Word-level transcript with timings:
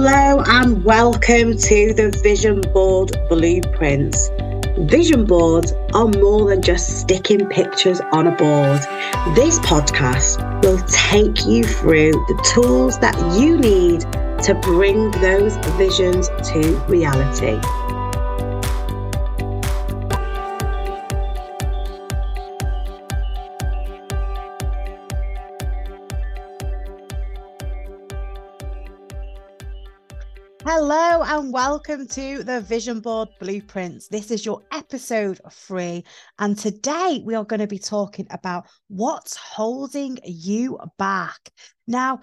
Hello 0.00 0.44
and 0.46 0.84
welcome 0.84 1.56
to 1.56 1.92
the 1.92 2.16
Vision 2.22 2.60
Board 2.72 3.10
Blueprints. 3.28 4.30
Vision 4.88 5.24
boards 5.24 5.72
are 5.92 6.06
more 6.06 6.48
than 6.48 6.62
just 6.62 7.00
sticking 7.00 7.48
pictures 7.48 8.00
on 8.12 8.28
a 8.28 8.36
board. 8.36 8.78
This 9.34 9.58
podcast 9.58 10.38
will 10.62 10.78
take 10.86 11.44
you 11.46 11.64
through 11.64 12.12
the 12.12 12.50
tools 12.54 13.00
that 13.00 13.16
you 13.36 13.58
need 13.58 14.02
to 14.44 14.54
bring 14.62 15.10
those 15.20 15.56
visions 15.76 16.28
to 16.52 16.76
reality. 16.86 17.60
Hello 30.64 31.22
and 31.22 31.52
welcome 31.52 32.08
to 32.08 32.42
the 32.42 32.60
Vision 32.60 32.98
Board 32.98 33.28
Blueprints. 33.38 34.08
This 34.08 34.32
is 34.32 34.44
your 34.44 34.60
episode 34.72 35.40
three, 35.52 36.04
and 36.40 36.58
today 36.58 37.22
we 37.24 37.36
are 37.36 37.44
going 37.44 37.60
to 37.60 37.68
be 37.68 37.78
talking 37.78 38.26
about 38.30 38.66
what's 38.88 39.36
holding 39.36 40.18
you 40.24 40.78
back. 40.98 41.50
Now, 41.86 42.20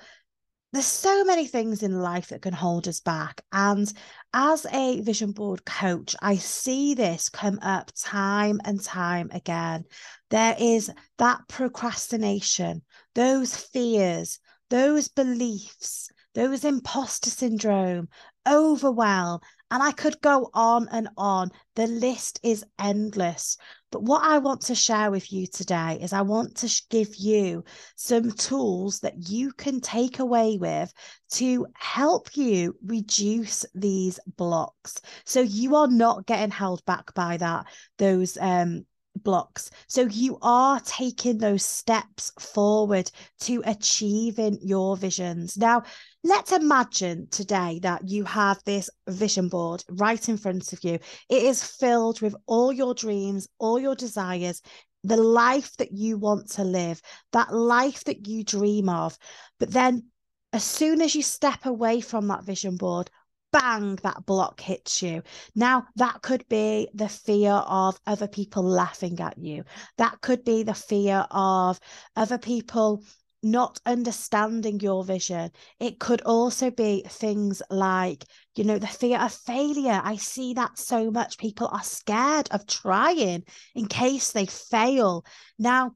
there's 0.74 0.86
so 0.86 1.24
many 1.24 1.48
things 1.48 1.82
in 1.82 2.02
life 2.02 2.28
that 2.28 2.42
can 2.42 2.54
hold 2.54 2.90
us 2.90 3.00
back, 3.00 3.42
and 3.54 3.92
as 4.34 4.66
a 4.72 5.00
vision 5.00 5.32
board 5.32 5.64
coach, 5.66 6.14
I 6.22 6.36
see 6.36 6.94
this 6.94 7.30
come 7.30 7.58
up 7.62 7.92
time 7.98 8.60
and 8.66 8.84
time 8.84 9.30
again. 9.34 9.86
There 10.30 10.58
is 10.60 10.92
that 11.20 11.40
procrastination, 11.48 12.82
those 13.16 13.56
fears, 13.56 14.40
those 14.70 15.08
beliefs 15.08 16.10
those 16.36 16.64
imposter 16.64 17.30
syndrome, 17.30 18.08
overwhelm, 18.48 19.40
and 19.72 19.82
I 19.82 19.92
could 19.92 20.22
go 20.22 20.50
on 20.54 20.88
and 20.92 21.10
on. 21.18 21.50
The 21.76 21.88
list 21.88 22.40
is 22.44 22.64
endless. 22.80 23.58
But 23.92 24.04
what 24.04 24.24
I 24.24 24.38
want 24.38 24.62
to 24.64 24.76
share 24.76 25.10
with 25.10 25.32
you 25.32 25.48
today 25.48 25.98
is 26.02 26.14
I 26.14 26.22
want 26.22 26.56
to 26.58 26.84
give 26.90 27.16
you 27.16 27.64
some 27.96 28.32
tools 28.32 29.00
that 29.00 29.30
you 29.30 29.52
can 29.54 29.80
take 29.82 30.20
away 30.20 30.58
with 30.60 30.94
to 31.32 31.66
help 31.76 32.36
you 32.36 32.76
reduce 32.86 33.66
these 33.74 34.20
blocks. 34.38 35.02
So 35.26 35.42
you 35.42 35.76
are 35.76 35.88
not 35.88 36.28
getting 36.28 36.52
held 36.52 36.86
back 36.86 37.14
by 37.16 37.38
that, 37.38 37.66
those 37.98 38.38
um 38.40 38.86
blocks. 39.16 39.70
So 39.88 40.04
you 40.04 40.38
are 40.42 40.80
taking 40.82 41.38
those 41.38 41.66
steps 41.66 42.32
forward 42.40 43.12
to 43.42 43.62
achieving 43.66 44.60
your 44.62 44.98
visions. 44.98 45.58
Now, 45.58 45.84
let's 46.24 46.52
imagine 46.52 47.28
today 47.32 47.80
that 47.84 48.08
you 48.08 48.24
have 48.26 48.62
this 48.66 48.90
vision 49.08 49.50
board 49.50 49.84
right 49.90 50.28
in 50.30 50.38
front 50.38 50.74
of 50.74 50.84
you. 50.84 51.00
It 51.30 51.44
is 51.44 51.64
filled 51.64 52.22
with 52.22 52.36
all 52.46 52.72
your 52.72 52.94
dreams, 52.94 53.48
all 53.60 53.80
your 53.80 53.96
desires, 53.96 54.62
the 55.04 55.18
life 55.18 55.76
that 55.78 55.92
you 55.92 56.18
want 56.18 56.50
to 56.52 56.64
live, 56.64 57.02
that 57.32 57.54
life 57.54 58.04
that 58.06 58.28
you 58.28 58.44
dream 58.44 58.90
of. 58.90 59.18
But 59.60 59.72
then 59.72 60.06
as 60.52 60.64
soon 60.64 61.02
as 61.02 61.14
you 61.16 61.22
step 61.22 61.66
away 61.66 62.02
from 62.02 62.28
that 62.28 62.46
vision 62.46 62.78
board, 62.78 63.10
bang, 63.56 63.96
that 64.04 64.26
block 64.26 64.60
hits 64.60 65.02
you. 65.02 65.24
Now, 65.56 65.88
that 65.96 66.22
could 66.22 66.48
be 66.50 66.90
the 66.94 67.08
fear 67.08 67.52
of 67.52 68.00
other 68.06 68.28
people 68.28 68.64
laughing 68.64 69.20
at 69.22 69.38
you. 69.38 69.64
That 69.98 70.20
could 70.22 70.44
be 70.44 70.64
the 70.64 70.74
fear 70.74 71.26
of 71.32 71.80
other 72.16 72.38
people 72.38 73.04
not 73.42 73.80
understanding 73.86 74.80
your 74.80 75.04
vision. 75.04 75.52
It 75.80 76.00
could 76.00 76.22
also 76.22 76.72
be 76.72 77.04
things 77.08 77.62
like, 77.70 78.26
you 78.56 78.64
know, 78.64 78.80
the 78.80 78.88
fear 78.88 79.20
of 79.20 79.32
failure. 79.32 80.02
I 80.04 80.18
see 80.18 80.56
that 80.56 80.78
so 80.78 81.12
much. 81.12 81.38
People 81.38 81.68
are 81.68 81.84
scared 81.84 82.50
of 82.52 82.66
trying 82.66 83.44
in 83.76 83.88
case 83.88 84.32
they 84.32 84.48
fail. 84.48 85.24
Now, 85.60 85.92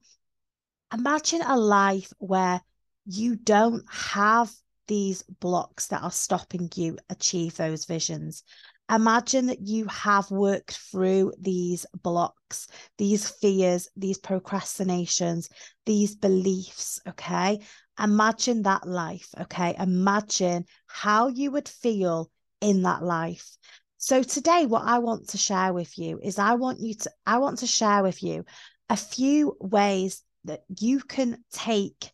imagine 0.94 1.41
a 1.41 1.57
life 1.57 2.13
where 2.19 2.62
you 3.06 3.35
don't 3.35 3.83
have 3.91 4.53
these 4.89 5.22
blocks 5.22 5.88
that 5.88 6.01
are 6.01 6.11
stopping 6.11 6.67
you 6.75 6.97
achieve 7.09 7.55
those 7.55 7.85
visions. 7.85 8.44
Imagine 8.91 9.45
that 9.45 9.61
you 9.61 9.85
have 9.85 10.31
worked 10.31 10.75
through 10.75 11.31
these 11.39 11.85
blocks, 12.01 12.67
these 12.97 13.29
fears, 13.29 13.88
these 13.95 14.17
procrastinations, 14.17 15.47
these 15.85 16.16
beliefs. 16.16 17.00
Okay. 17.07 17.59
Imagine 18.01 18.63
that 18.63 18.88
life. 18.88 19.29
Okay. 19.39 19.75
Imagine 19.79 20.66
how 20.88 21.27
you 21.27 21.51
would 21.51 21.69
feel 21.69 22.31
in 22.59 22.81
that 22.81 23.03
life. 23.03 23.57
So 24.00 24.23
today, 24.23 24.66
what 24.66 24.85
I 24.85 24.97
want 24.97 25.29
to 25.29 25.38
share 25.38 25.71
with 25.71 26.00
you 26.00 26.19
is 26.23 26.39
I 26.39 26.56
want 26.56 26.79
you 26.79 26.95
to, 26.95 27.11
I 27.27 27.38
want 27.38 27.59
to 27.59 27.67
share 27.67 28.01
with 28.01 28.23
you 28.23 28.44
a 28.89 28.97
few 28.97 29.56
ways 29.59 30.23
that 30.45 30.63
you 30.79 31.00
can 31.01 31.44
take 31.51 32.11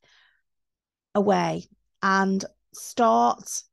away 1.14 1.70
and 2.04 2.44
start 2.76 3.64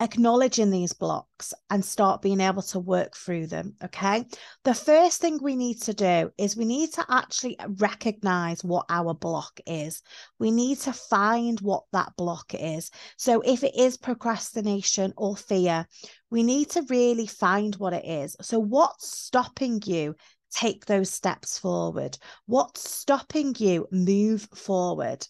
acknowledging 0.00 0.70
these 0.70 0.92
blocks 0.92 1.54
and 1.70 1.84
start 1.84 2.20
being 2.20 2.40
able 2.40 2.62
to 2.62 2.78
work 2.78 3.16
through 3.16 3.46
them. 3.46 3.74
Okay. 3.82 4.24
The 4.64 4.74
first 4.74 5.20
thing 5.20 5.38
we 5.40 5.54
need 5.56 5.80
to 5.82 5.94
do 5.94 6.30
is 6.36 6.56
we 6.56 6.64
need 6.64 6.92
to 6.94 7.06
actually 7.08 7.56
recognize 7.78 8.64
what 8.64 8.86
our 8.88 9.14
block 9.14 9.60
is. 9.66 10.02
We 10.38 10.50
need 10.50 10.80
to 10.80 10.92
find 10.92 11.60
what 11.60 11.84
that 11.92 12.12
block 12.16 12.54
is. 12.54 12.90
So 13.16 13.40
if 13.40 13.62
it 13.62 13.74
is 13.76 13.96
procrastination 13.96 15.14
or 15.16 15.36
fear, 15.36 15.86
we 16.30 16.42
need 16.42 16.70
to 16.70 16.84
really 16.90 17.26
find 17.26 17.74
what 17.76 17.92
it 17.92 18.04
is. 18.04 18.36
So, 18.40 18.58
what's 18.58 19.08
stopping 19.08 19.80
you? 19.86 20.16
Take 20.50 20.86
those 20.86 21.10
steps 21.10 21.58
forward. 21.58 22.16
What's 22.46 22.88
stopping 22.88 23.56
you 23.58 23.88
move 23.90 24.48
forward? 24.54 25.26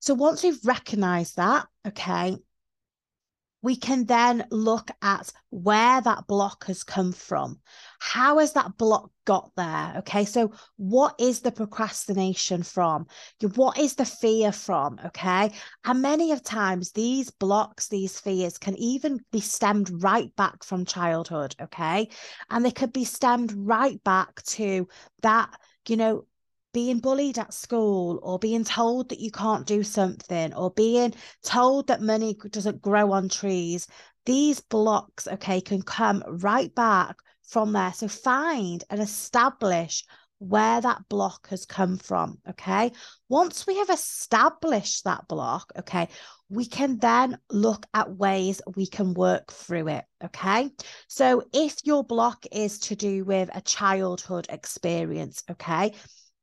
So 0.00 0.14
once 0.14 0.42
we've 0.42 0.64
recognized 0.64 1.36
that, 1.36 1.66
okay, 1.86 2.36
we 3.60 3.74
can 3.74 4.04
then 4.04 4.46
look 4.50 4.90
at 5.02 5.32
where 5.50 6.00
that 6.00 6.26
block 6.28 6.66
has 6.66 6.84
come 6.84 7.12
from. 7.12 7.58
How 7.98 8.38
has 8.38 8.52
that 8.52 8.76
block 8.76 9.10
got 9.24 9.50
there? 9.56 9.94
Okay, 9.98 10.24
so 10.24 10.52
what 10.76 11.16
is 11.18 11.40
the 11.40 11.50
procrastination 11.50 12.62
from? 12.62 13.06
What 13.56 13.78
is 13.78 13.96
the 13.96 14.04
fear 14.04 14.52
from? 14.52 15.00
Okay, 15.06 15.50
and 15.84 16.02
many 16.02 16.30
of 16.30 16.42
times 16.44 16.92
these 16.92 17.30
blocks, 17.30 17.88
these 17.88 18.20
fears 18.20 18.58
can 18.58 18.76
even 18.76 19.18
be 19.32 19.40
stemmed 19.40 20.02
right 20.02 20.34
back 20.36 20.62
from 20.62 20.84
childhood. 20.84 21.56
Okay, 21.60 22.10
and 22.50 22.64
they 22.64 22.70
could 22.70 22.92
be 22.92 23.04
stemmed 23.04 23.52
right 23.52 24.02
back 24.04 24.40
to 24.44 24.86
that, 25.22 25.50
you 25.88 25.96
know, 25.96 26.24
being 26.78 27.00
bullied 27.00 27.38
at 27.38 27.52
school 27.52 28.20
or 28.22 28.38
being 28.38 28.62
told 28.62 29.08
that 29.08 29.18
you 29.18 29.32
can't 29.32 29.66
do 29.66 29.82
something 29.82 30.54
or 30.54 30.70
being 30.70 31.12
told 31.42 31.88
that 31.88 32.00
money 32.00 32.36
doesn't 32.50 32.80
grow 32.80 33.10
on 33.10 33.28
trees 33.28 33.88
these 34.26 34.60
blocks 34.60 35.26
okay 35.26 35.60
can 35.60 35.82
come 35.82 36.22
right 36.28 36.72
back 36.74 37.16
from 37.48 37.72
there. 37.72 37.92
So 37.94 38.08
find 38.08 38.84
and 38.90 39.00
establish 39.00 40.04
where 40.38 40.80
that 40.80 41.02
block 41.08 41.48
has 41.48 41.66
come 41.66 41.96
from 41.96 42.38
okay? 42.48 42.92
Once 43.28 43.66
we 43.66 43.78
have 43.78 43.90
established 43.90 45.04
that 45.04 45.26
block 45.26 45.72
okay 45.78 46.08
we 46.48 46.64
can 46.64 46.98
then 46.98 47.38
look 47.50 47.86
at 47.92 48.16
ways 48.16 48.60
we 48.76 48.86
can 48.86 49.14
work 49.14 49.50
through 49.50 49.88
it 49.88 50.04
okay? 50.22 50.70
So 51.08 51.42
if 51.52 51.74
your 51.84 52.04
block 52.04 52.44
is 52.52 52.78
to 52.80 52.94
do 52.94 53.24
with 53.24 53.50
a 53.52 53.62
childhood 53.62 54.46
experience 54.50 55.42
okay 55.50 55.94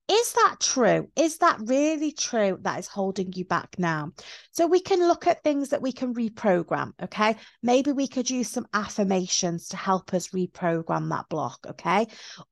is 0.07 0.33
that 0.33 0.57
true? 0.59 1.09
Is 1.16 1.39
that 1.39 1.59
really 1.66 2.11
true 2.11 2.59
that 2.61 2.77
is 2.77 2.88
holding 2.88 3.33
you 3.33 3.43
back 3.43 3.75
now? 3.79 4.11
So 4.51 4.67
we 4.67 4.79
can 4.79 4.99
look 4.99 5.25
at 5.25 5.43
things 5.43 5.69
that 5.69 5.81
we 5.81 5.91
can 5.91 6.13
reprogram. 6.13 6.91
Okay. 7.01 7.35
Maybe 7.63 7.91
we 7.91 8.07
could 8.07 8.30
use 8.30 8.50
some 8.50 8.68
affirmations 8.74 9.69
to 9.69 9.77
help 9.77 10.13
us 10.13 10.30
reprogram 10.30 11.09
that 11.09 11.27
block. 11.30 11.65
Okay. 11.68 12.06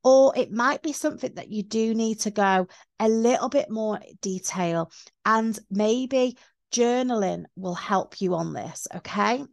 Or 0.04 0.36
it 0.36 0.52
might 0.52 0.82
be 0.82 0.94
something 0.94 1.36
that 1.36 1.50
you 1.50 1.62
do 1.62 1.94
need 1.94 2.22
to 2.22 2.32
go 2.32 2.68
a 3.00 3.08
little 3.08 3.50
bit 3.50 3.70
more 3.70 4.00
detail 4.22 4.92
and 5.24 5.58
maybe 5.70 6.38
journaling 6.74 7.44
will 7.56 7.76
help 7.76 8.20
you 8.20 8.34
on 8.34 8.54
this. 8.54 8.88
Okay. 8.96 9.44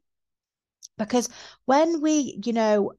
Because 0.97 1.29
when 1.67 2.01
we, 2.01 2.41
you 2.45 2.55
know, 2.55 2.93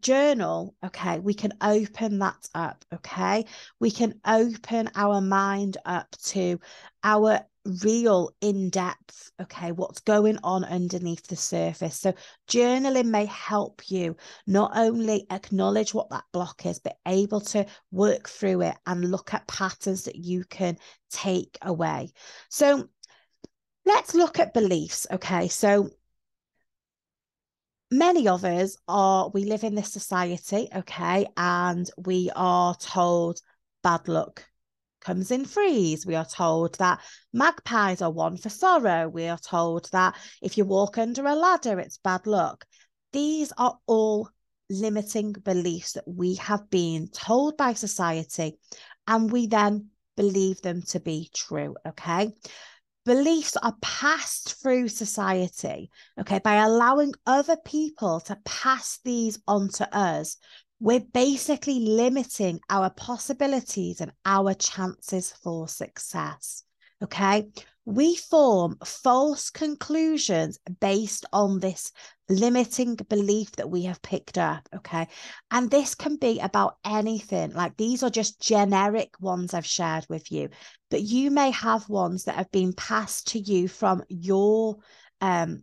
journal, 0.00 0.74
okay, 0.84 1.18
we 1.18 1.34
can 1.34 1.52
open 1.60 2.18
that 2.20 2.48
up, 2.54 2.84
okay? 2.92 3.44
We 3.80 3.90
can 3.90 4.20
open 4.26 4.90
our 4.94 5.20
mind 5.20 5.76
up 5.84 6.10
to 6.26 6.60
our 7.02 7.40
real 7.82 8.30
in 8.40 8.70
depth, 8.70 9.32
okay, 9.42 9.72
what's 9.72 10.00
going 10.00 10.38
on 10.42 10.64
underneath 10.64 11.26
the 11.26 11.36
surface. 11.36 11.98
So, 11.98 12.14
journaling 12.48 13.06
may 13.06 13.26
help 13.26 13.90
you 13.90 14.16
not 14.46 14.72
only 14.74 15.26
acknowledge 15.30 15.92
what 15.92 16.10
that 16.10 16.24
block 16.32 16.66
is, 16.66 16.78
but 16.78 16.96
able 17.06 17.40
to 17.40 17.66
work 17.90 18.28
through 18.28 18.62
it 18.62 18.76
and 18.86 19.10
look 19.10 19.34
at 19.34 19.48
patterns 19.48 20.04
that 20.04 20.16
you 20.16 20.44
can 20.44 20.76
take 21.10 21.58
away. 21.62 22.12
So, 22.48 22.88
let's 23.84 24.14
look 24.14 24.38
at 24.38 24.54
beliefs, 24.54 25.06
okay? 25.10 25.48
So, 25.48 25.90
many 27.90 28.28
of 28.28 28.44
us 28.44 28.76
are, 28.88 29.30
we 29.32 29.44
live 29.44 29.64
in 29.64 29.74
this 29.74 29.92
society, 29.92 30.68
okay, 30.74 31.26
and 31.36 31.88
we 31.96 32.30
are 32.34 32.74
told 32.76 33.40
bad 33.82 34.08
luck 34.08 34.44
comes 35.00 35.30
in 35.30 35.44
threes. 35.44 36.04
We 36.04 36.16
are 36.16 36.24
told 36.24 36.76
that 36.78 37.00
magpies 37.32 38.02
are 38.02 38.10
one 38.10 38.36
for 38.36 38.48
sorrow. 38.48 39.08
We 39.08 39.28
are 39.28 39.38
told 39.38 39.88
that 39.92 40.16
if 40.42 40.58
you 40.58 40.64
walk 40.64 40.98
under 40.98 41.24
a 41.24 41.34
ladder, 41.34 41.78
it's 41.78 41.98
bad 41.98 42.26
luck. 42.26 42.64
These 43.12 43.52
are 43.56 43.78
all 43.86 44.28
limiting 44.68 45.32
beliefs 45.32 45.92
that 45.92 46.08
we 46.08 46.34
have 46.34 46.68
been 46.70 47.08
told 47.08 47.56
by 47.56 47.74
society, 47.74 48.58
and 49.06 49.30
we 49.30 49.46
then 49.46 49.90
believe 50.16 50.60
them 50.62 50.82
to 50.82 50.98
be 50.98 51.30
true. 51.32 51.76
Okay 51.86 52.32
beliefs 53.06 53.56
are 53.56 53.76
passed 53.80 54.60
through 54.60 54.88
society, 54.88 55.90
okay, 56.20 56.40
by 56.40 56.56
allowing 56.56 57.14
other 57.24 57.56
people 57.64 58.20
to 58.20 58.36
pass 58.44 58.98
these 59.04 59.38
on 59.46 59.68
to 59.70 59.96
us, 59.96 60.36
we're 60.80 61.00
basically 61.00 61.80
limiting 61.80 62.60
our 62.68 62.90
possibilities 62.90 64.00
and 64.00 64.12
our 64.26 64.52
chances 64.52 65.32
for 65.32 65.68
success. 65.68 66.64
Okay. 67.02 67.46
We 67.84 68.16
form 68.16 68.78
false 68.84 69.48
conclusions 69.50 70.58
based 70.80 71.24
on 71.32 71.60
this 71.60 71.92
limiting 72.28 72.96
belief 72.96 73.52
that 73.52 73.70
we 73.70 73.84
have 73.84 74.02
picked 74.02 74.38
up. 74.38 74.68
Okay. 74.74 75.06
And 75.50 75.70
this 75.70 75.94
can 75.94 76.16
be 76.16 76.40
about 76.40 76.78
anything. 76.84 77.52
Like 77.52 77.76
these 77.76 78.02
are 78.02 78.10
just 78.10 78.40
generic 78.40 79.14
ones 79.20 79.54
I've 79.54 79.66
shared 79.66 80.06
with 80.08 80.32
you, 80.32 80.48
but 80.90 81.02
you 81.02 81.30
may 81.30 81.50
have 81.50 81.88
ones 81.88 82.24
that 82.24 82.36
have 82.36 82.50
been 82.50 82.72
passed 82.72 83.28
to 83.28 83.38
you 83.38 83.68
from 83.68 84.02
your 84.08 84.76
um 85.20 85.62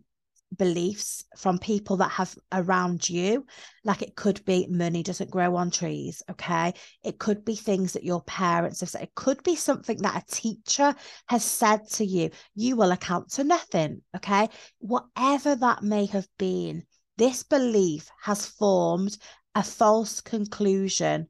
beliefs 0.57 1.23
from 1.37 1.57
people 1.57 1.97
that 1.97 2.11
have 2.11 2.35
around 2.51 3.09
you. 3.09 3.45
Like 3.83 4.01
it 4.01 4.15
could 4.15 4.43
be 4.45 4.67
money 4.69 5.03
doesn't 5.03 5.31
grow 5.31 5.55
on 5.55 5.71
trees. 5.71 6.23
Okay. 6.29 6.73
It 7.03 7.19
could 7.19 7.43
be 7.43 7.55
things 7.55 7.93
that 7.93 8.03
your 8.03 8.21
parents 8.23 8.79
have 8.81 8.89
said. 8.89 9.03
It 9.03 9.15
could 9.15 9.43
be 9.43 9.55
something 9.55 9.97
that 10.01 10.23
a 10.23 10.35
teacher 10.35 10.95
has 11.27 11.43
said 11.43 11.87
to 11.93 12.05
you. 12.05 12.29
You 12.55 12.75
will 12.75 12.91
account 12.91 13.31
to 13.31 13.43
nothing. 13.43 14.01
Okay. 14.15 14.49
Whatever 14.79 15.55
that 15.55 15.83
may 15.83 16.05
have 16.07 16.27
been, 16.37 16.83
this 17.17 17.43
belief 17.43 18.09
has 18.21 18.45
formed 18.45 19.17
a 19.55 19.63
false 19.63 20.21
conclusion 20.21 21.27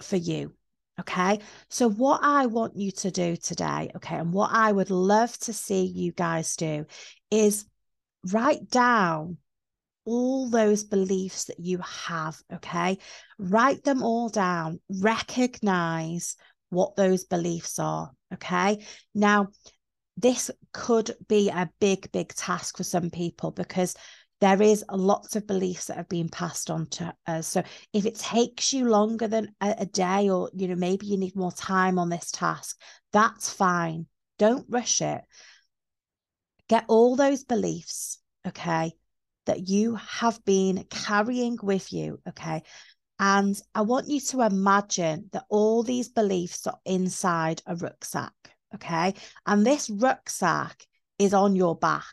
for 0.00 0.16
you. 0.16 0.52
Okay. 0.98 1.40
So, 1.68 1.90
what 1.90 2.20
I 2.22 2.46
want 2.46 2.76
you 2.76 2.90
to 2.90 3.10
do 3.10 3.36
today, 3.36 3.90
okay, 3.96 4.16
and 4.16 4.32
what 4.32 4.50
I 4.52 4.72
would 4.72 4.90
love 4.90 5.36
to 5.40 5.52
see 5.52 5.84
you 5.84 6.12
guys 6.12 6.56
do 6.56 6.86
is 7.30 7.66
write 8.32 8.70
down 8.70 9.36
all 10.06 10.48
those 10.48 10.84
beliefs 10.84 11.44
that 11.44 11.60
you 11.60 11.78
have. 11.78 12.40
Okay. 12.54 12.98
Write 13.38 13.84
them 13.84 14.02
all 14.02 14.28
down, 14.30 14.80
recognize 14.88 16.36
what 16.70 16.96
those 16.96 17.24
beliefs 17.24 17.78
are. 17.78 18.10
Okay. 18.32 18.84
Now, 19.14 19.48
this 20.16 20.50
could 20.72 21.10
be 21.28 21.50
a 21.50 21.70
big, 21.78 22.10
big 22.10 22.34
task 22.34 22.78
for 22.78 22.84
some 22.84 23.10
people 23.10 23.50
because 23.50 23.94
there 24.40 24.60
is 24.60 24.84
lots 24.90 25.34
of 25.34 25.46
beliefs 25.46 25.86
that 25.86 25.96
have 25.96 26.08
been 26.08 26.28
passed 26.28 26.70
on 26.70 26.86
to 26.86 27.14
us. 27.26 27.46
So 27.46 27.62
if 27.92 28.04
it 28.04 28.16
takes 28.16 28.72
you 28.72 28.86
longer 28.88 29.28
than 29.28 29.54
a, 29.60 29.74
a 29.78 29.86
day, 29.86 30.28
or 30.28 30.50
you 30.54 30.68
know, 30.68 30.74
maybe 30.74 31.06
you 31.06 31.16
need 31.16 31.34
more 31.36 31.52
time 31.52 31.98
on 31.98 32.10
this 32.10 32.30
task, 32.30 32.78
that's 33.12 33.50
fine. 33.50 34.06
Don't 34.38 34.66
rush 34.68 35.00
it. 35.00 35.22
Get 36.68 36.84
all 36.88 37.16
those 37.16 37.44
beliefs, 37.44 38.18
okay, 38.46 38.92
that 39.46 39.68
you 39.68 39.94
have 39.94 40.44
been 40.44 40.84
carrying 40.90 41.58
with 41.62 41.92
you, 41.92 42.20
okay. 42.28 42.62
And 43.18 43.58
I 43.74 43.80
want 43.80 44.08
you 44.08 44.20
to 44.20 44.42
imagine 44.42 45.30
that 45.32 45.44
all 45.48 45.82
these 45.82 46.10
beliefs 46.10 46.66
are 46.66 46.78
inside 46.84 47.62
a 47.66 47.74
rucksack, 47.74 48.34
okay? 48.74 49.14
And 49.46 49.64
this 49.64 49.88
rucksack 49.88 50.84
is 51.18 51.32
on 51.32 51.56
your 51.56 51.74
back. 51.74 52.04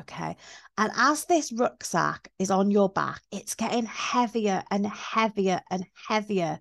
Okay. 0.00 0.36
And 0.76 0.92
as 0.96 1.24
this 1.24 1.52
rucksack 1.52 2.28
is 2.38 2.50
on 2.50 2.70
your 2.70 2.88
back, 2.88 3.22
it's 3.30 3.54
getting 3.54 3.86
heavier 3.86 4.62
and 4.70 4.86
heavier 4.86 5.60
and 5.70 5.84
heavier. 6.08 6.60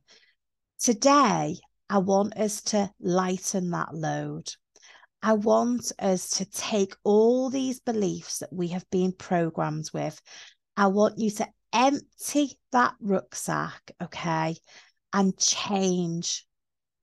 Today, 0.79 1.57
I 1.89 1.97
want 1.97 2.37
us 2.37 2.61
to 2.63 2.91
lighten 2.99 3.71
that 3.71 3.93
load. 3.93 4.49
I 5.21 5.33
want 5.33 5.91
us 5.99 6.29
to 6.37 6.45
take 6.45 6.95
all 7.03 7.49
these 7.49 7.79
beliefs 7.79 8.39
that 8.39 8.53
we 8.53 8.69
have 8.69 8.89
been 8.89 9.13
programmed 9.13 9.89
with. 9.93 10.21
I 10.77 10.87
want 10.87 11.17
you 11.17 11.31
to 11.31 11.47
empty 11.71 12.59
that 12.71 12.95
rucksack, 12.99 13.91
okay, 14.01 14.57
and 15.11 15.37
change 15.37 16.45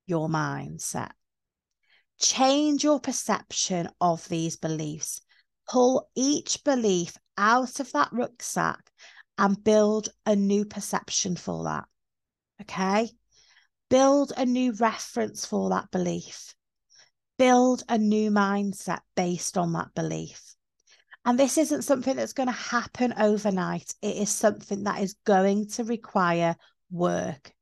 your 0.06 0.28
mindset. 0.28 1.10
Change 2.18 2.84
your 2.84 3.00
perception 3.00 3.88
of 4.00 4.28
these 4.28 4.56
beliefs 4.56 5.22
pull 5.70 6.08
each 6.16 6.64
belief 6.64 7.16
out 7.38 7.78
of 7.78 7.92
that 7.92 8.08
rucksack 8.12 8.90
and 9.38 9.62
build 9.62 10.08
a 10.26 10.34
new 10.34 10.64
perception 10.64 11.36
for 11.36 11.64
that. 11.64 11.84
Okay. 12.60 13.08
Build 13.88 14.32
a 14.36 14.44
new 14.44 14.72
reference 14.72 15.46
for 15.46 15.70
that 15.70 15.90
belief. 15.92 16.54
Build 17.38 17.84
a 17.88 17.98
new 17.98 18.30
mindset 18.30 19.00
based 19.14 19.56
on 19.56 19.72
that 19.72 19.94
belief. 19.94 20.54
And 21.24 21.38
this 21.38 21.56
isn't 21.56 21.82
something 21.82 22.16
that's 22.16 22.32
going 22.32 22.48
to 22.48 22.52
happen 22.52 23.14
overnight. 23.16 23.94
It 24.02 24.16
is 24.16 24.30
something 24.30 24.84
that 24.84 25.00
is 25.00 25.14
going 25.24 25.68
to 25.70 25.84
require 25.84 26.56
work. 26.90 27.52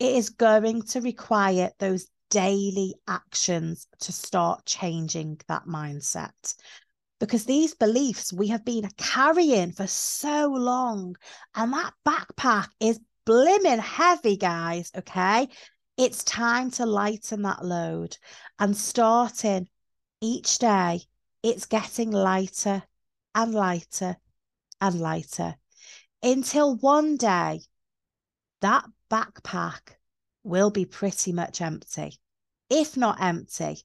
It 0.00 0.16
is 0.16 0.30
going 0.30 0.82
to 0.82 1.00
require 1.00 1.70
those 1.78 2.08
daily 2.30 2.94
actions 3.06 3.86
to 4.00 4.10
start 4.10 4.64
changing 4.64 5.38
that 5.48 5.64
mindset 5.66 6.54
because 7.22 7.44
these 7.44 7.72
beliefs 7.72 8.32
we 8.32 8.48
have 8.48 8.64
been 8.64 8.90
carrying 8.96 9.70
for 9.70 9.86
so 9.86 10.48
long. 10.48 11.14
And 11.54 11.72
that 11.72 11.92
backpack 12.04 12.66
is 12.80 12.98
blimmin' 13.24 13.78
heavy, 13.78 14.36
guys. 14.36 14.90
Okay. 14.98 15.48
It's 15.96 16.24
time 16.24 16.72
to 16.72 16.84
lighten 16.84 17.42
that 17.42 17.64
load 17.64 18.16
and 18.58 18.76
starting 18.76 19.68
each 20.20 20.58
day, 20.58 21.02
it's 21.44 21.66
getting 21.66 22.10
lighter 22.10 22.82
and 23.36 23.54
lighter 23.54 24.16
and 24.80 25.00
lighter 25.00 25.54
until 26.24 26.74
one 26.74 27.16
day 27.16 27.60
that 28.62 28.84
backpack 29.08 29.94
will 30.42 30.70
be 30.70 30.86
pretty 30.86 31.32
much 31.32 31.60
empty, 31.60 32.18
if 32.68 32.96
not 32.96 33.22
empty, 33.22 33.78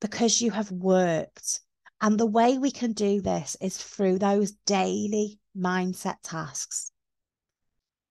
because 0.00 0.40
you 0.40 0.52
have 0.52 0.70
worked 0.70 1.60
and 2.00 2.18
the 2.18 2.26
way 2.26 2.58
we 2.58 2.70
can 2.70 2.92
do 2.92 3.20
this 3.20 3.56
is 3.60 3.76
through 3.76 4.18
those 4.18 4.52
daily 4.66 5.38
mindset 5.56 6.16
tasks. 6.22 6.92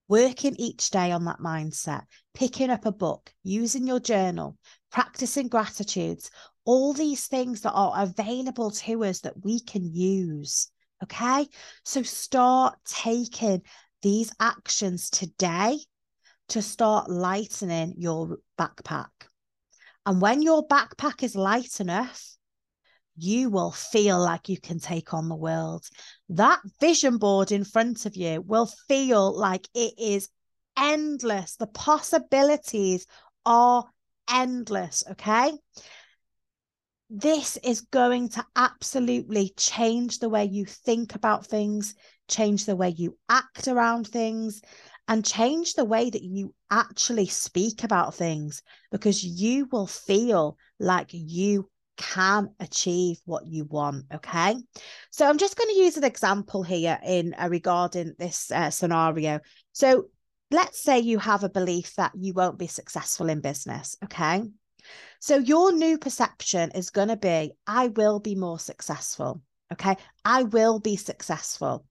Working 0.07 0.55
each 0.57 0.89
day 0.89 1.11
on 1.11 1.25
that 1.25 1.39
mindset, 1.39 2.03
picking 2.33 2.69
up 2.69 2.85
a 2.85 2.91
book, 2.91 3.31
using 3.43 3.85
your 3.85 3.99
journal, 3.99 4.57
practicing 4.91 5.47
gratitudes, 5.47 6.31
all 6.65 6.93
these 6.93 7.27
things 7.27 7.61
that 7.61 7.71
are 7.71 7.93
available 7.95 8.71
to 8.71 9.03
us 9.03 9.21
that 9.21 9.43
we 9.43 9.59
can 9.59 9.93
use. 9.93 10.71
Okay. 11.03 11.47
So 11.85 12.03
start 12.03 12.77
taking 12.85 13.61
these 14.01 14.31
actions 14.39 15.09
today 15.09 15.79
to 16.49 16.61
start 16.61 17.09
lightening 17.09 17.95
your 17.97 18.37
backpack. 18.57 19.09
And 20.05 20.21
when 20.21 20.41
your 20.41 20.67
backpack 20.67 21.23
is 21.23 21.35
light 21.35 21.79
enough, 21.79 22.38
you 23.19 23.49
will 23.49 23.71
feel 23.71 24.19
like 24.19 24.49
you 24.49 24.59
can 24.59 24.79
take 24.79 25.13
on 25.13 25.29
the 25.29 25.35
world. 25.35 25.85
That 26.29 26.59
vision 26.79 27.17
board 27.17 27.51
in 27.51 27.63
front 27.63 28.05
of 28.05 28.15
you 28.15 28.41
will 28.41 28.67
feel 28.87 29.37
like 29.37 29.67
it 29.73 29.93
is 29.97 30.29
endless. 30.77 31.55
The 31.55 31.67
possibilities 31.67 33.05
are 33.45 33.85
endless. 34.31 35.03
Okay. 35.11 35.51
This 37.11 37.57
is 37.57 37.81
going 37.81 38.29
to 38.29 38.45
absolutely 38.55 39.53
change 39.57 40.19
the 40.19 40.29
way 40.29 40.45
you 40.45 40.65
think 40.65 41.15
about 41.15 41.45
things, 41.45 41.95
change 42.27 42.65
the 42.65 42.75
way 42.75 42.89
you 42.89 43.17
act 43.27 43.67
around 43.67 44.07
things, 44.07 44.61
and 45.07 45.25
change 45.25 45.73
the 45.73 45.85
way 45.85 46.07
that 46.07 46.21
you 46.21 46.53
actually 46.69 47.25
speak 47.25 47.83
about 47.83 48.13
things 48.13 48.61
because 48.91 49.23
you 49.23 49.67
will 49.71 49.87
feel 49.87 50.55
like 50.79 51.09
you 51.11 51.67
can 51.99 52.49
achieve 52.61 53.19
what 53.25 53.45
you 53.45 53.65
want. 53.65 54.05
Okay. 54.13 54.55
So 55.11 55.27
I'm 55.27 55.37
just 55.37 55.57
going 55.57 55.69
to 55.69 55.81
use 55.81 55.97
an 55.97 56.05
example 56.05 56.63
here 56.63 56.97
in 57.05 57.35
uh, 57.37 57.49
regarding 57.49 58.13
this 58.17 58.51
uh, 58.51 58.69
scenario. 58.69 59.41
So 59.73 60.05
let's 60.49 60.81
say 60.81 60.99
you 60.99 61.19
have 61.19 61.43
a 61.43 61.49
belief 61.49 61.93
that 61.95 62.13
you 62.15 62.33
won't 62.33 62.57
be 62.57 62.67
successful 62.67 63.29
in 63.29 63.41
business. 63.41 63.97
Okay. 64.05 64.43
So 65.19 65.37
your 65.37 65.73
new 65.73 65.97
perception 65.97 66.71
is 66.71 66.89
going 66.89 67.09
to 67.09 67.17
be 67.17 67.51
I 67.67 67.89
will 67.89 68.19
be 68.19 68.35
more 68.35 68.59
successful. 68.59 69.41
Okay. 69.73 69.97
I 70.23 70.43
will 70.43 70.79
be 70.79 70.95
successful. 70.95 71.85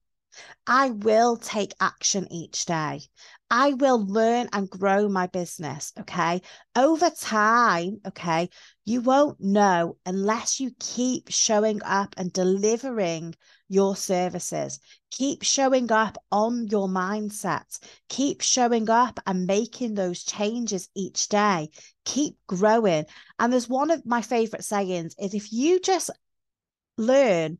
I 0.67 0.91
will 0.91 1.37
take 1.37 1.73
action 1.79 2.27
each 2.31 2.65
day. 2.65 3.01
I 3.49 3.73
will 3.73 4.05
learn 4.05 4.47
and 4.53 4.69
grow 4.69 5.09
my 5.09 5.27
business. 5.27 5.91
Okay. 5.99 6.41
Over 6.75 7.09
time, 7.09 7.99
okay, 8.05 8.49
you 8.85 9.01
won't 9.01 9.41
know 9.41 9.97
unless 10.05 10.59
you 10.59 10.71
keep 10.79 11.29
showing 11.29 11.81
up 11.83 12.13
and 12.17 12.31
delivering 12.31 13.35
your 13.67 13.95
services. 13.95 14.79
Keep 15.11 15.43
showing 15.43 15.91
up 15.91 16.17
on 16.31 16.67
your 16.67 16.87
mindset. 16.87 17.79
Keep 18.07 18.41
showing 18.41 18.89
up 18.89 19.19
and 19.25 19.47
making 19.47 19.95
those 19.95 20.23
changes 20.23 20.89
each 20.95 21.27
day. 21.29 21.69
Keep 22.05 22.37
growing. 22.45 23.05
And 23.39 23.51
there's 23.51 23.69
one 23.69 23.89
of 23.89 24.05
my 24.05 24.21
favorite 24.21 24.63
sayings 24.65 25.15
is 25.19 25.33
if 25.33 25.51
you 25.51 25.79
just 25.79 26.11
learn 26.97 27.57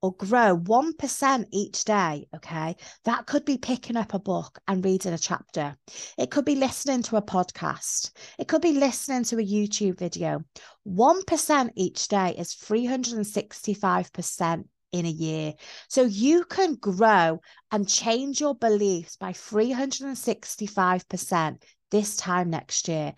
or 0.00 0.14
grow 0.14 0.56
1% 0.56 1.44
each 1.52 1.84
day, 1.84 2.26
okay, 2.34 2.76
that 3.04 3.26
could 3.26 3.44
be 3.44 3.58
picking 3.58 3.96
up 3.96 4.14
a 4.14 4.18
book 4.18 4.58
and 4.68 4.84
reading 4.84 5.12
a 5.12 5.18
chapter. 5.18 5.76
It 6.16 6.30
could 6.30 6.44
be 6.44 6.54
listening 6.54 7.02
to 7.04 7.16
a 7.16 7.22
podcast. 7.22 8.12
It 8.38 8.46
could 8.48 8.62
be 8.62 8.72
listening 8.72 9.24
to 9.24 9.38
a 9.38 9.44
YouTube 9.44 9.98
video. 9.98 10.44
1% 10.86 11.70
each 11.74 12.08
day 12.08 12.34
is 12.38 12.54
365% 12.54 14.64
in 14.92 15.06
a 15.06 15.10
year. 15.10 15.54
So 15.88 16.04
you 16.04 16.44
can 16.44 16.76
grow 16.76 17.40
and 17.70 17.88
change 17.88 18.40
your 18.40 18.54
beliefs 18.54 19.16
by 19.16 19.32
365% 19.32 21.62
this 21.90 22.16
time 22.16 22.50
next 22.50 22.88
year. 22.88 23.14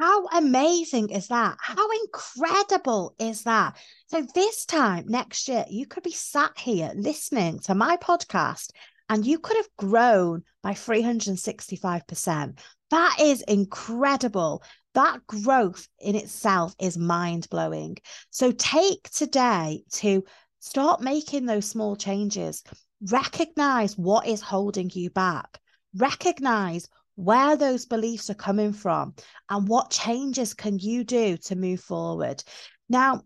How 0.00 0.26
amazing 0.28 1.10
is 1.10 1.28
that? 1.28 1.56
How 1.60 1.86
incredible 2.04 3.14
is 3.18 3.42
that? 3.44 3.76
So, 4.06 4.26
this 4.34 4.64
time 4.64 5.06
next 5.08 5.48
year, 5.48 5.64
you 5.68 5.86
could 5.86 6.02
be 6.02 6.12
sat 6.12 6.58
here 6.58 6.92
listening 6.94 7.58
to 7.60 7.74
my 7.74 7.96
podcast 7.96 8.70
and 9.08 9.26
you 9.26 9.38
could 9.38 9.56
have 9.56 9.68
grown 9.76 10.42
by 10.62 10.74
365%. 10.74 12.58
That 12.90 13.16
is 13.20 13.42
incredible. 13.42 14.62
That 14.94 15.26
growth 15.26 15.88
in 16.00 16.14
itself 16.14 16.74
is 16.78 16.96
mind 16.96 17.48
blowing. 17.50 17.96
So, 18.30 18.52
take 18.52 19.10
today 19.10 19.84
to 19.92 20.22
start 20.60 21.00
making 21.00 21.46
those 21.46 21.68
small 21.68 21.96
changes. 21.96 22.62
Recognize 23.10 23.98
what 23.98 24.26
is 24.26 24.40
holding 24.40 24.90
you 24.94 25.10
back. 25.10 25.58
Recognize 25.96 26.88
where 27.16 27.56
those 27.56 27.86
beliefs 27.86 28.30
are 28.30 28.34
coming 28.34 28.72
from 28.72 29.14
and 29.48 29.68
what 29.68 29.90
changes 29.90 30.54
can 30.54 30.78
you 30.78 31.04
do 31.04 31.36
to 31.36 31.56
move 31.56 31.80
forward. 31.80 32.42
Now, 32.88 33.22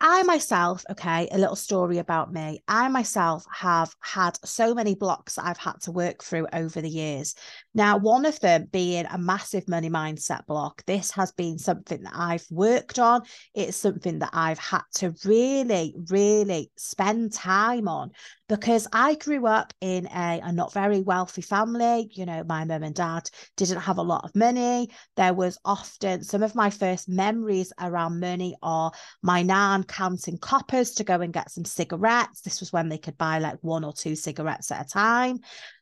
I 0.00 0.22
myself, 0.22 0.84
okay, 0.88 1.28
a 1.32 1.38
little 1.38 1.56
story 1.56 1.98
about 1.98 2.32
me. 2.32 2.62
I 2.68 2.88
myself 2.88 3.44
have 3.52 3.92
had 4.00 4.38
so 4.44 4.72
many 4.72 4.94
blocks 4.94 5.38
I've 5.38 5.58
had 5.58 5.80
to 5.82 5.92
work 5.92 6.22
through 6.22 6.46
over 6.52 6.80
the 6.80 6.88
years. 6.88 7.34
Now, 7.74 7.98
one 7.98 8.24
of 8.24 8.38
them 8.38 8.68
being 8.70 9.06
a 9.06 9.18
massive 9.18 9.68
money 9.68 9.90
mindset 9.90 10.46
block. 10.46 10.84
This 10.86 11.10
has 11.12 11.32
been 11.32 11.58
something 11.58 12.00
that 12.04 12.14
I've 12.14 12.46
worked 12.48 13.00
on. 13.00 13.22
It's 13.54 13.76
something 13.76 14.20
that 14.20 14.30
I've 14.32 14.60
had 14.60 14.82
to 14.96 15.14
really, 15.24 15.96
really 16.08 16.70
spend 16.76 17.32
time 17.32 17.88
on 17.88 18.12
because 18.48 18.88
I 18.92 19.14
grew 19.14 19.46
up 19.46 19.72
in 19.80 20.06
a, 20.06 20.40
a 20.42 20.52
not 20.52 20.72
very 20.72 21.00
wealthy 21.00 21.42
family. 21.42 22.10
You 22.12 22.26
know, 22.26 22.42
my 22.44 22.64
mum 22.64 22.82
and 22.82 22.94
dad 22.94 23.28
didn't 23.56 23.80
have 23.80 23.98
a 23.98 24.02
lot 24.02 24.24
of 24.24 24.34
money. 24.34 24.90
There 25.16 25.34
was 25.34 25.58
often 25.64 26.24
some 26.24 26.42
of 26.42 26.54
my 26.54 26.70
first 26.70 27.08
memories 27.08 27.72
around 27.78 28.20
money 28.20 28.56
are 28.62 28.90
my 29.22 29.42
nan 29.42 29.84
counting 29.84 30.38
coppers 30.38 30.92
to 30.92 31.04
go 31.04 31.20
and 31.20 31.32
get 31.32 31.50
some 31.50 31.64
cigarettes. 31.64 32.40
This 32.40 32.60
was 32.60 32.72
when 32.72 32.88
they 32.88 32.98
could 32.98 33.18
buy 33.18 33.38
like 33.38 33.58
one 33.60 33.84
or 33.84 33.92
two 33.92 34.16
cigarettes 34.16 34.70
at 34.70 34.86
a 34.86 34.88
time. 34.88 35.38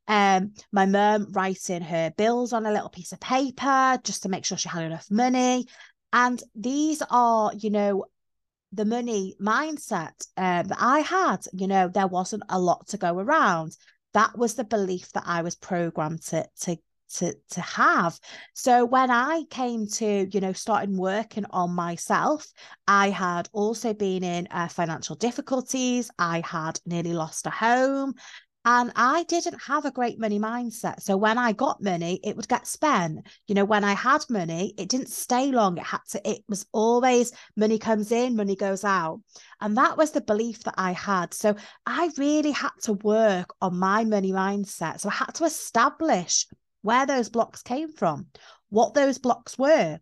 Um, 0.08 0.52
my 0.72 0.86
mum 0.86 1.28
writing 1.32 1.82
her 1.82 2.12
bills 2.16 2.52
on 2.52 2.66
a 2.66 2.72
little 2.72 2.90
piece 2.90 3.12
of 3.12 3.20
paper 3.20 3.98
just 4.02 4.22
to 4.24 4.28
make 4.28 4.44
sure 4.44 4.58
she 4.58 4.68
had 4.68 4.84
enough 4.84 5.06
money. 5.10 5.66
And 6.12 6.42
these 6.54 7.02
are, 7.10 7.52
you 7.54 7.70
know, 7.70 8.06
the 8.76 8.84
money 8.84 9.34
mindset 9.40 10.26
um, 10.36 10.68
that 10.68 10.78
I 10.78 11.00
had. 11.00 11.38
You 11.52 11.66
know, 11.66 11.88
there 11.88 12.06
wasn't 12.06 12.44
a 12.48 12.58
lot 12.58 12.88
to 12.88 12.98
go 12.98 13.18
around. 13.18 13.76
That 14.14 14.36
was 14.38 14.54
the 14.54 14.64
belief 14.64 15.12
that 15.12 15.24
I 15.26 15.42
was 15.42 15.54
programmed 15.54 16.22
to 16.26 16.46
to 16.62 16.76
to 17.14 17.34
to 17.50 17.60
have. 17.60 18.18
So 18.54 18.84
when 18.84 19.10
I 19.10 19.44
came 19.50 19.86
to, 19.86 20.28
you 20.30 20.40
know, 20.40 20.52
starting 20.52 20.96
working 20.96 21.44
on 21.50 21.70
myself, 21.70 22.46
I 22.86 23.10
had 23.10 23.48
also 23.52 23.94
been 23.94 24.24
in 24.24 24.48
uh, 24.50 24.68
financial 24.68 25.16
difficulties. 25.16 26.10
I 26.18 26.42
had 26.44 26.80
nearly 26.86 27.12
lost 27.12 27.46
a 27.46 27.50
home. 27.50 28.14
And 28.68 28.90
I 28.96 29.22
didn't 29.28 29.62
have 29.62 29.84
a 29.84 29.92
great 29.92 30.18
money 30.18 30.40
mindset. 30.40 31.00
So 31.00 31.16
when 31.16 31.38
I 31.38 31.52
got 31.52 31.80
money, 31.80 32.18
it 32.24 32.34
would 32.34 32.48
get 32.48 32.66
spent. 32.66 33.24
You 33.46 33.54
know, 33.54 33.64
when 33.64 33.84
I 33.84 33.92
had 33.92 34.28
money, 34.28 34.74
it 34.76 34.88
didn't 34.88 35.10
stay 35.10 35.52
long. 35.52 35.78
It 35.78 35.84
had 35.84 36.00
to, 36.10 36.28
it 36.28 36.42
was 36.48 36.66
always 36.72 37.30
money 37.56 37.78
comes 37.78 38.10
in, 38.10 38.34
money 38.34 38.56
goes 38.56 38.82
out. 38.82 39.20
And 39.60 39.76
that 39.76 39.96
was 39.96 40.10
the 40.10 40.20
belief 40.20 40.64
that 40.64 40.74
I 40.76 40.90
had. 40.90 41.32
So 41.32 41.54
I 41.86 42.10
really 42.18 42.50
had 42.50 42.72
to 42.82 42.94
work 42.94 43.54
on 43.62 43.78
my 43.78 44.02
money 44.02 44.32
mindset. 44.32 44.98
So 44.98 45.10
I 45.10 45.14
had 45.14 45.34
to 45.36 45.44
establish 45.44 46.48
where 46.82 47.06
those 47.06 47.28
blocks 47.28 47.62
came 47.62 47.92
from, 47.92 48.26
what 48.70 48.94
those 48.94 49.18
blocks 49.18 49.56
were. 49.56 50.00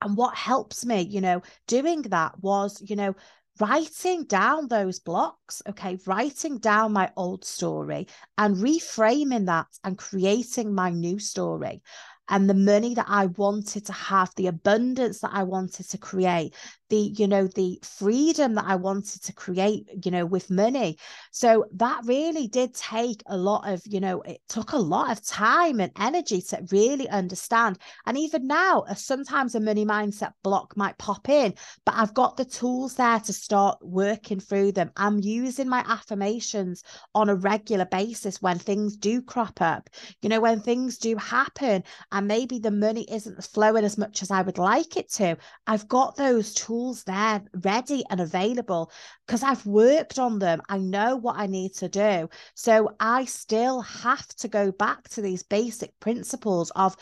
And 0.00 0.16
what 0.16 0.34
helps 0.34 0.84
me, 0.84 1.02
you 1.02 1.20
know, 1.20 1.42
doing 1.68 2.02
that 2.02 2.36
was, 2.40 2.82
you 2.84 2.96
know, 2.96 3.14
writing 3.60 4.24
down 4.24 4.68
those 4.68 4.98
blocks, 4.98 5.62
okay, 5.68 5.98
writing 6.06 6.58
down 6.58 6.92
my 6.92 7.10
old 7.16 7.44
story 7.44 8.06
and 8.38 8.56
reframing 8.56 9.46
that 9.46 9.66
and 9.84 9.98
creating 9.98 10.74
my 10.74 10.90
new 10.90 11.18
story 11.18 11.82
and 12.28 12.48
the 12.48 12.54
money 12.54 12.94
that 12.94 13.06
I 13.08 13.26
wanted 13.26 13.86
to 13.86 13.92
have, 13.92 14.32
the 14.36 14.46
abundance 14.46 15.20
that 15.20 15.32
I 15.32 15.42
wanted 15.42 15.88
to 15.90 15.98
create, 15.98 16.54
the, 16.88 16.96
you 16.96 17.26
know, 17.26 17.46
the 17.46 17.78
freedom 17.82 18.54
that 18.54 18.64
I 18.66 18.76
wanted 18.76 19.22
to 19.24 19.32
create, 19.32 19.88
you 20.04 20.10
know, 20.10 20.24
with 20.26 20.50
money. 20.50 20.98
So 21.30 21.64
that 21.74 22.02
really 22.04 22.48
did 22.48 22.74
take 22.74 23.22
a 23.26 23.36
lot 23.36 23.68
of, 23.68 23.82
you 23.86 23.98
know, 23.98 24.20
it 24.22 24.40
took 24.48 24.72
a 24.72 24.76
lot 24.76 25.10
of 25.10 25.24
time 25.24 25.80
and 25.80 25.90
energy 25.98 26.42
to 26.42 26.64
really 26.70 27.08
understand. 27.08 27.78
And 28.06 28.16
even 28.16 28.46
now, 28.46 28.84
uh, 28.88 28.94
sometimes 28.94 29.54
a 29.54 29.60
money 29.60 29.84
mindset 29.84 30.32
block 30.44 30.76
might 30.76 30.98
pop 30.98 31.28
in, 31.28 31.54
but 31.84 31.94
I've 31.96 32.14
got 32.14 32.36
the 32.36 32.44
tools 32.44 32.94
there 32.94 33.20
to 33.20 33.32
start 33.32 33.78
working 33.82 34.38
through 34.38 34.72
them. 34.72 34.90
I'm 34.96 35.18
using 35.18 35.68
my 35.68 35.84
affirmations 35.88 36.84
on 37.14 37.28
a 37.28 37.34
regular 37.34 37.86
basis 37.86 38.40
when 38.40 38.58
things 38.58 38.96
do 38.96 39.22
crop 39.22 39.60
up, 39.60 39.90
you 40.20 40.28
know, 40.28 40.40
when 40.40 40.60
things 40.60 40.98
do 40.98 41.16
happen 41.16 41.82
and 42.12 42.28
maybe 42.28 42.58
the 42.58 42.70
money 42.70 43.06
isn't 43.10 43.42
flowing 43.42 43.84
as 43.84 43.98
much 43.98 44.22
as 44.22 44.30
I 44.30 44.42
would 44.42 44.58
like 44.58 44.96
it 44.96 45.10
to, 45.14 45.36
I've 45.66 45.88
got 45.88 46.14
those 46.14 46.54
tools 46.54 47.02
there 47.04 47.42
ready 47.64 48.04
and 48.10 48.20
available 48.20 48.92
because 49.26 49.42
I've 49.42 49.64
worked 49.66 50.18
on 50.18 50.38
them. 50.38 50.60
I 50.68 50.78
know 50.78 51.16
what 51.16 51.36
I 51.38 51.46
need 51.46 51.74
to 51.76 51.88
do. 51.88 52.28
So 52.54 52.94
I 53.00 53.24
still 53.24 53.80
have 53.80 54.28
to 54.36 54.48
go 54.48 54.70
back 54.70 55.08
to 55.10 55.22
these 55.22 55.42
basic 55.42 55.98
principles 56.00 56.70
of 56.76 56.96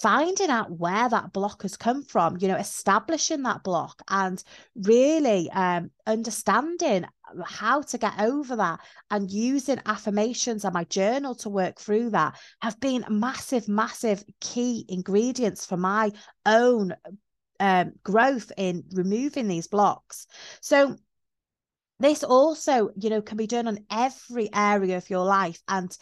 finding 0.00 0.48
out 0.48 0.70
where 0.70 1.08
that 1.08 1.32
block 1.32 1.62
has 1.62 1.76
come 1.76 2.02
from, 2.02 2.38
you 2.40 2.48
know, 2.48 2.56
establishing 2.56 3.42
that 3.42 3.62
block 3.62 4.02
and 4.08 4.42
really 4.74 5.50
um, 5.50 5.90
understanding 6.06 7.04
how 7.44 7.82
to 7.82 7.98
get 7.98 8.18
over 8.20 8.56
that 8.56 8.80
and 9.10 9.30
using 9.30 9.80
affirmations 9.86 10.64
and 10.64 10.74
my 10.74 10.84
journal 10.84 11.34
to 11.34 11.48
work 11.48 11.78
through 11.78 12.10
that 12.10 12.34
have 12.62 12.78
been 12.80 13.04
massive, 13.10 13.68
massive 13.68 14.24
key 14.40 14.84
ingredients 14.88 15.66
for 15.66 15.76
my 15.76 16.10
own 16.46 16.94
um, 17.60 17.92
growth 18.02 18.50
in 18.56 18.84
removing 18.92 19.46
these 19.46 19.68
blocks. 19.68 20.26
So, 20.60 20.96
this 22.00 22.24
also, 22.24 22.90
you 22.96 23.10
know, 23.10 23.22
can 23.22 23.36
be 23.36 23.46
done 23.46 23.68
on 23.68 23.78
every 23.88 24.48
area 24.52 24.96
of 24.96 25.08
your 25.08 25.24
life. 25.24 25.62
And 25.68 25.96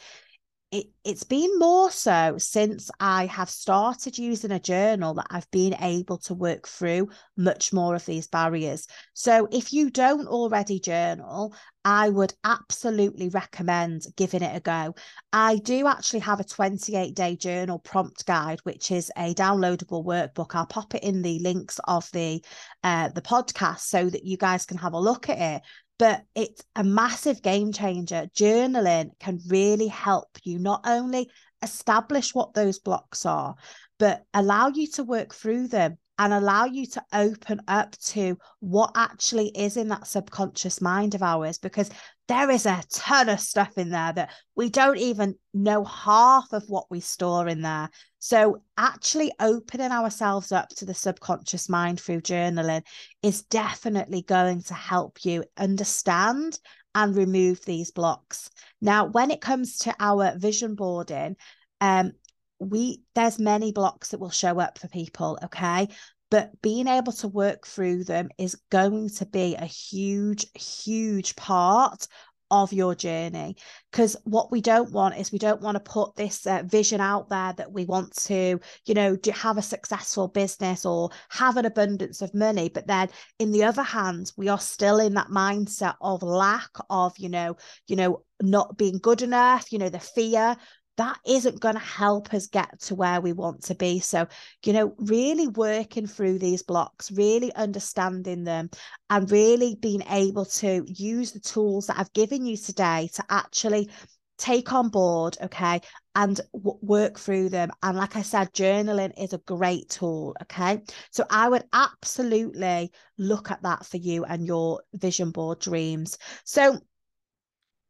it, 0.73 0.87
it's 1.05 1.25
been 1.25 1.59
more 1.59 1.91
so 1.91 2.37
since 2.39 2.93
I 3.01 3.27
have 3.27 3.51
started 3.51 4.17
using 4.17 4.53
a 4.53 4.61
journal 4.61 5.15
that 5.15 5.27
I've 5.29 5.51
been 5.51 5.75
able 5.81 6.19
to 6.19 6.35
work 6.35 6.69
through 6.69 7.09
much 7.37 7.73
more 7.73 7.97
of 7.97 8.07
these 8.07 8.29
barriers. 8.29 8.87
So, 9.13 9.49
if 9.51 9.73
you 9.73 9.91
don't 9.91 10.29
already 10.29 10.79
journal, 10.79 11.57
I 11.85 12.09
would 12.11 12.35
absolutely 12.45 13.31
recommend 13.31 14.07
giving 14.17 14.43
it 14.43 14.57
a 14.57 14.61
go. 14.61 14.95
I 15.33 15.57
do 15.57 15.89
actually 15.89 16.21
have 16.21 16.39
a 16.39 16.45
28 16.45 17.17
day 17.17 17.35
journal 17.35 17.81
prompt 17.81 18.25
guide, 18.25 18.61
which 18.63 18.93
is 18.93 19.11
a 19.17 19.35
downloadable 19.35 20.05
workbook. 20.05 20.55
I'll 20.55 20.67
pop 20.67 20.95
it 20.95 21.03
in 21.03 21.23
the 21.23 21.41
links 21.41 21.81
of 21.85 22.09
the 22.13 22.45
uh, 22.85 23.09
the 23.09 23.23
podcast 23.23 23.81
so 23.81 24.09
that 24.09 24.25
you 24.25 24.37
guys 24.37 24.67
can 24.67 24.79
have 24.79 24.93
a 24.93 25.01
look 25.01 25.29
at 25.29 25.39
it 25.57 25.63
but 26.01 26.25
it's 26.35 26.65
a 26.77 26.83
massive 26.83 27.43
game 27.43 27.75
changer. 27.75 28.27
Journaling 28.35 29.11
can 29.21 29.39
really 29.49 29.89
help 29.89 30.31
you 30.45 30.59
not 30.59 30.81
only 30.87 31.29
establish 31.61 32.35
what 32.35 32.55
those 32.55 32.79
blocks 32.79 33.27
are, 33.27 33.55
but 33.99 34.25
allow 34.33 34.69
you 34.69 34.87
to 34.93 35.05
work 35.05 35.35
through 35.35 35.69
them 35.69 35.99
and 36.21 36.35
allow 36.35 36.67
you 36.67 36.85
to 36.85 37.03
open 37.15 37.63
up 37.67 37.97
to 37.97 38.37
what 38.61 38.93
actually 38.95 39.49
is 39.57 39.79
in 39.79 39.89
that 39.89 40.07
subconscious 40.07 40.79
mind 40.83 41.15
of 41.15 41.23
ours 41.23 41.57
because 41.57 41.89
there 42.29 42.51
is 42.51 42.67
a 42.67 42.83
ton 42.93 43.31
of 43.31 43.41
stuff 43.41 43.79
in 43.79 43.89
there 43.89 44.13
that 44.13 44.31
we 44.55 44.69
don't 44.69 44.99
even 44.99 45.35
know 45.55 45.83
half 45.83 46.53
of 46.53 46.63
what 46.69 46.85
we 46.91 47.01
store 47.01 47.49
in 47.49 47.63
there. 47.63 47.89
So, 48.19 48.63
actually 48.77 49.33
opening 49.41 49.93
ourselves 49.93 50.53
up 50.53 50.69
to 50.77 50.85
the 50.85 50.93
subconscious 50.93 51.71
mind 51.71 51.99
through 51.99 52.21
journaling 52.21 52.83
is 53.23 53.43
definitely 53.45 54.21
going 54.21 54.63
to 54.65 54.75
help 54.75 55.25
you 55.25 55.45
understand 55.57 56.61
and 56.95 57.17
remove 57.17 57.65
these 57.65 57.93
blocks. 57.93 58.51
Now, 58.83 59.07
when 59.07 59.31
it 59.31 59.41
comes 59.41 59.79
to 59.79 59.95
our 59.99 60.37
vision 60.37 60.75
boarding, 60.75 61.37
um, 61.81 62.13
we 62.61 63.03
there's 63.15 63.39
many 63.39 63.73
blocks 63.73 64.11
that 64.11 64.21
will 64.21 64.31
show 64.31 64.61
up 64.61 64.79
for 64.79 64.87
people, 64.89 65.39
okay? 65.43 65.89
But 66.31 66.63
being 66.63 66.87
able 66.87 67.13
to 67.13 67.29
work 67.29 67.67
through 67.67 68.05
them 68.05 68.29
is 68.39 68.55
going 68.71 69.11
to 69.11 69.27
be 69.27 69.57
a 69.57 69.65
huge, 69.65 70.47
huge 70.55 71.37
part 71.37 72.07
of 72.51 72.73
your 72.73 72.95
journey. 72.95 73.57
Because 73.91 74.17
what 74.25 74.51
we 74.51 74.61
don't 74.61 74.91
want 74.91 75.17
is 75.17 75.31
we 75.31 75.39
don't 75.39 75.61
want 75.61 75.77
to 75.77 75.91
put 75.93 76.17
this 76.17 76.47
uh, 76.47 76.63
vision 76.65 77.01
out 77.01 77.29
there 77.29 77.53
that 77.57 77.73
we 77.73 77.85
want 77.85 78.15
to 78.25 78.59
you 78.87 78.95
know 78.95 79.17
have 79.33 79.57
a 79.57 79.63
successful 79.63 80.29
business 80.29 80.85
or 80.85 81.11
have 81.29 81.57
an 81.57 81.65
abundance 81.65 82.23
of 82.23 82.35
money. 82.35 82.69
But 82.69 82.87
then 82.87 83.09
in 83.39 83.53
the 83.53 83.65
other 83.65 83.83
hand 83.83 84.33
we 84.37 84.49
are 84.49 84.59
still 84.59 84.99
in 84.99 85.15
that 85.15 85.29
mindset 85.29 85.95
of 86.01 86.23
lack 86.23 86.71
of 86.89 87.17
you 87.19 87.29
know 87.29 87.57
you 87.87 87.97
know 87.97 88.23
not 88.43 88.77
being 88.79 88.99
good 88.99 89.23
enough 89.23 89.71
you 89.71 89.79
know 89.79 89.91
the 89.91 90.01
fear 90.01 90.57
that 91.01 91.19
isn't 91.27 91.61
going 91.61 91.75
to 91.75 91.81
help 91.81 92.35
us 92.35 92.47
get 92.47 92.79
to 92.79 92.95
where 92.95 93.23
we 93.23 93.33
want 93.33 93.63
to 93.65 93.75
be. 93.75 94.01
So, 94.01 94.29
you 94.67 94.75
know, 94.75 94.95
really 94.99 95.49
working 95.49 96.07
through 96.07 96.39
these 96.39 96.63
blocks, 96.63 97.11
really 97.11 97.55
understanding 97.55 98.45
them, 98.45 98.69
and 99.09 99.31
really 99.31 99.77
being 99.81 100.03
able 100.11 100.45
to 100.45 100.85
use 100.87 101.33
the 101.33 101.41
tools 101.41 101.87
that 101.87 101.99
I've 101.99 102.13
given 102.13 102.45
you 102.45 102.59
today 102.59 103.09
to 103.15 103.25
actually 103.31 103.89
take 104.37 104.75
on 104.75 104.91
board, 104.91 105.39
okay, 105.43 105.81
and 106.15 106.39
w- 106.53 106.79
work 106.83 107.19
through 107.19 107.49
them. 107.49 107.71
And 107.83 107.97
like 107.97 108.17
I 108.17 108.23
said, 108.23 108.53
journaling 108.53 109.13
is 109.17 109.33
a 109.33 109.39
great 109.39 109.89
tool, 109.89 110.37
okay? 110.43 110.83
So 111.13 111.25
I 111.31 111.49
would 111.49 111.65
absolutely 111.73 112.93
look 113.17 113.51
at 113.51 113.63
that 113.63 113.87
for 113.87 113.97
you 113.97 114.25
and 114.25 114.47
your 114.47 114.83
vision 114.93 115.31
board 115.31 115.61
dreams. 115.61 116.19
So 116.45 116.79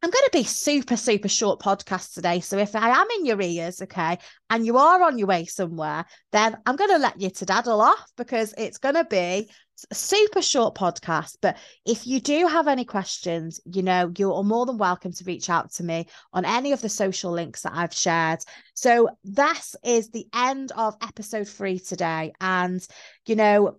I'm 0.03 0.11
going 0.11 0.25
to 0.25 0.31
be 0.33 0.45
super, 0.45 0.97
super 0.97 1.29
short 1.29 1.61
podcast 1.61 2.15
today. 2.15 2.41
So 2.41 2.57
if 2.57 2.75
I 2.75 2.89
am 2.89 3.07
in 3.19 3.27
your 3.27 3.41
ears, 3.41 3.83
okay, 3.83 4.19
and 4.49 4.65
you 4.65 4.79
are 4.79 5.03
on 5.03 5.19
your 5.19 5.29
way 5.29 5.45
somewhere, 5.45 6.07
then 6.33 6.57
I'm 6.65 6.77
going 6.77 6.91
to 6.91 6.99
let 6.99 7.21
you 7.21 7.29
to 7.29 7.45
daddle 7.45 7.83
off 7.83 8.11
because 8.17 8.55
it's 8.57 8.79
going 8.79 8.95
to 8.95 9.05
be 9.05 9.51
super 9.93 10.41
short 10.41 10.75
podcast. 10.75 11.37
But 11.43 11.59
if 11.85 12.07
you 12.07 12.19
do 12.19 12.47
have 12.47 12.67
any 12.67 12.87
questions, 12.87 13.61
you 13.67 13.83
know, 13.83 14.11
you're 14.17 14.43
more 14.43 14.65
than 14.65 14.79
welcome 14.79 15.13
to 15.13 15.25
reach 15.25 15.51
out 15.51 15.73
to 15.75 15.85
me 15.85 16.07
on 16.33 16.47
any 16.47 16.73
of 16.73 16.81
the 16.81 16.89
social 16.89 17.33
links 17.33 17.63
that 17.63 17.73
I've 17.75 17.95
shared. 17.95 18.41
So 18.73 19.11
this 19.23 19.77
is 19.85 20.11
the 20.11 20.27
end 20.35 20.73
of 20.77 20.97
episode 21.03 21.49
three 21.49 21.79
today. 21.79 22.33
And, 22.41 22.87
you 23.27 23.37
know, 23.37 23.77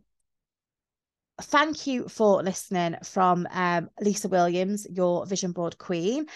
thank 1.42 1.88
you 1.88 2.08
for 2.08 2.44
listening 2.44 2.96
from 3.04 3.48
um, 3.52 3.90
Lisa 4.00 4.28
Williams, 4.28 4.88
your 4.90 5.26
vision 5.26 5.52
board 5.52 5.78
queen 5.78 6.28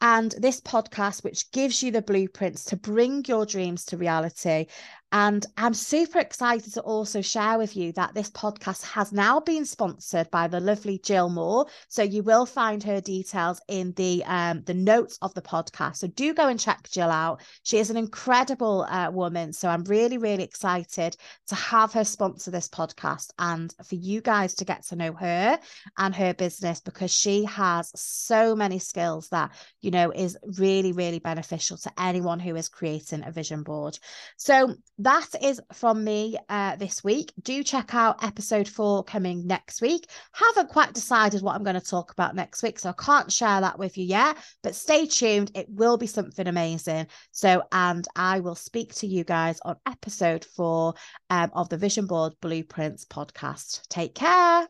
and 0.00 0.34
this 0.38 0.60
podcast, 0.60 1.24
which 1.24 1.50
gives 1.50 1.82
you 1.82 1.90
the 1.90 2.02
blueprints 2.02 2.64
to 2.64 2.76
bring 2.76 3.24
your 3.26 3.46
dreams 3.46 3.84
to 3.86 3.96
reality. 3.96 4.66
And 5.12 5.46
I'm 5.56 5.74
super 5.74 6.18
excited 6.18 6.74
to 6.74 6.80
also 6.80 7.20
share 7.20 7.56
with 7.56 7.76
you 7.76 7.92
that 7.92 8.14
this 8.14 8.30
podcast 8.30 8.82
has 8.84 9.12
now 9.12 9.38
been 9.38 9.64
sponsored 9.64 10.28
by 10.30 10.48
the 10.48 10.58
lovely 10.58 10.98
Gill 10.98 11.28
Moore. 11.28 11.66
So 11.88 12.02
you 12.02 12.22
will 12.24 12.46
find 12.46 12.82
her 12.82 13.00
details 13.00 13.60
in 13.68 13.92
the 13.92 14.24
um, 14.26 14.62
the 14.64 14.74
notes 14.74 15.18
of 15.22 15.32
the 15.34 15.42
podcast. 15.42 15.96
So 15.98 16.08
do 16.08 16.34
go 16.34 16.48
and 16.48 16.58
check 16.58 16.88
Gill 16.90 17.10
out. 17.10 17.42
She 17.62 17.78
is 17.78 17.90
an 17.90 17.96
incredible 17.96 18.82
uh, 18.88 19.10
woman. 19.12 19.52
So 19.52 19.68
I'm 19.68 19.84
really, 19.84 20.18
really 20.18 20.42
excited 20.42 21.16
to 21.46 21.54
have 21.54 21.92
her 21.92 22.04
sponsor 22.04 22.50
this 22.50 22.68
podcast 22.68 23.30
and 23.38 23.72
for 23.84 23.94
you 23.94 24.20
guys 24.20 24.54
to 24.54 24.64
get 24.64 24.84
to 24.86 24.96
know 24.96 25.12
her 25.12 25.60
and 25.96 26.14
her 26.14 26.34
business 26.34 26.80
because 26.80 27.14
she 27.14 27.44
has 27.44 27.92
so 27.94 28.56
many 28.56 28.80
skills 28.80 29.28
that, 29.28 29.52
you 29.80 29.92
know, 29.92 30.10
is 30.10 30.36
really, 30.58 30.92
really 30.92 31.20
beneficial 31.20 31.76
to 31.76 31.92
anyone 31.98 32.40
who 32.40 32.56
is 32.56 32.68
creating 32.68 33.22
a 33.24 33.30
vision 33.30 33.62
board. 33.62 33.98
So 34.36 34.74
that 34.98 35.28
is 35.42 35.60
from 35.72 36.04
me 36.04 36.36
uh, 36.48 36.76
this 36.76 37.02
week. 37.02 37.32
Do 37.42 37.62
check 37.62 37.94
out 37.94 38.22
episode 38.22 38.68
four 38.68 39.02
coming 39.04 39.46
next 39.46 39.80
week. 39.80 40.08
Haven't 40.32 40.68
quite 40.68 40.94
decided 40.94 41.42
what 41.42 41.54
I'm 41.54 41.64
going 41.64 41.80
to 41.80 41.80
talk 41.80 42.12
about 42.12 42.34
next 42.34 42.62
week, 42.62 42.78
so 42.78 42.90
I 42.90 43.04
can't 43.04 43.32
share 43.32 43.60
that 43.60 43.78
with 43.78 43.98
you 43.98 44.04
yet, 44.04 44.36
but 44.62 44.74
stay 44.74 45.06
tuned. 45.06 45.50
It 45.54 45.66
will 45.68 45.96
be 45.96 46.06
something 46.06 46.46
amazing. 46.46 47.08
So, 47.32 47.62
and 47.72 48.06
I 48.14 48.40
will 48.40 48.54
speak 48.54 48.94
to 48.96 49.06
you 49.06 49.24
guys 49.24 49.60
on 49.64 49.76
episode 49.86 50.44
four 50.44 50.94
um, 51.30 51.50
of 51.54 51.68
the 51.68 51.76
Vision 51.76 52.06
Board 52.06 52.34
Blueprints 52.40 53.04
podcast. 53.04 53.88
Take 53.88 54.14
care. 54.14 54.68